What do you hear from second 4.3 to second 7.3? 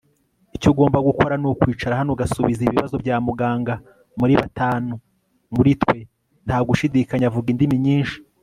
batanu muri twe, nta gushidikanya,